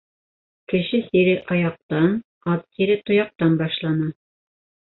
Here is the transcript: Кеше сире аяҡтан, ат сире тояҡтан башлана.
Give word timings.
Кеше 0.71 1.01
сире 1.09 1.35
аяҡтан, 1.57 2.17
ат 2.55 2.65
сире 2.79 2.99
тояҡтан 3.11 3.61
башлана. 3.63 4.13